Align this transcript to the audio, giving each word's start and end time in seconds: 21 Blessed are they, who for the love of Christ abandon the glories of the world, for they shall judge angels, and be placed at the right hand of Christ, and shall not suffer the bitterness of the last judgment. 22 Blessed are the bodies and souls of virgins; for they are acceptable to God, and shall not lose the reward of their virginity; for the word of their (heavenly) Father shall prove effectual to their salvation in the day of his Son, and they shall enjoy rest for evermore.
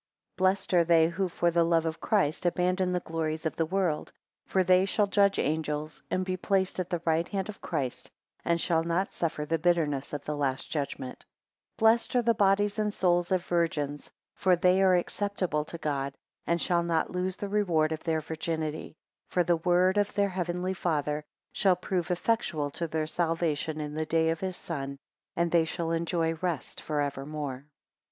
21 0.37 0.49
Blessed 0.51 0.73
are 0.73 0.83
they, 0.83 1.09
who 1.09 1.29
for 1.29 1.51
the 1.51 1.63
love 1.63 1.85
of 1.85 2.01
Christ 2.01 2.47
abandon 2.47 2.91
the 2.91 3.01
glories 3.01 3.45
of 3.45 3.55
the 3.55 3.67
world, 3.67 4.11
for 4.47 4.63
they 4.63 4.83
shall 4.83 5.05
judge 5.05 5.37
angels, 5.37 6.01
and 6.09 6.25
be 6.25 6.35
placed 6.35 6.79
at 6.79 6.89
the 6.89 7.03
right 7.05 7.29
hand 7.29 7.49
of 7.49 7.61
Christ, 7.61 8.09
and 8.43 8.59
shall 8.59 8.83
not 8.83 9.11
suffer 9.11 9.45
the 9.45 9.59
bitterness 9.59 10.11
of 10.11 10.23
the 10.23 10.35
last 10.35 10.71
judgment. 10.71 11.19
22 11.77 11.77
Blessed 11.77 12.15
are 12.15 12.21
the 12.23 12.33
bodies 12.33 12.79
and 12.79 12.91
souls 12.91 13.31
of 13.31 13.45
virgins; 13.45 14.09
for 14.33 14.55
they 14.55 14.81
are 14.81 14.95
acceptable 14.95 15.63
to 15.65 15.77
God, 15.77 16.15
and 16.47 16.59
shall 16.59 16.81
not 16.81 17.11
lose 17.11 17.35
the 17.35 17.47
reward 17.47 17.91
of 17.91 18.03
their 18.03 18.21
virginity; 18.21 18.95
for 19.29 19.43
the 19.43 19.57
word 19.57 19.97
of 19.99 20.11
their 20.15 20.29
(heavenly) 20.29 20.73
Father 20.73 21.23
shall 21.53 21.75
prove 21.75 22.09
effectual 22.09 22.71
to 22.71 22.87
their 22.87 23.05
salvation 23.05 23.79
in 23.79 23.93
the 23.93 24.07
day 24.07 24.29
of 24.31 24.39
his 24.39 24.57
Son, 24.57 24.97
and 25.35 25.51
they 25.51 25.63
shall 25.63 25.91
enjoy 25.91 26.33
rest 26.41 26.81
for 26.81 27.01
evermore. 27.01 27.67